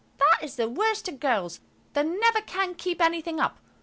That 0.17 0.39
is 0.41 0.55
the 0.55 0.67
worst 0.67 1.07
of 1.09 1.19
girls–they 1.19 2.03
never 2.03 2.41
can 2.41 2.73
keep 2.73 2.99
anything 2.99 3.39
up. 3.39 3.59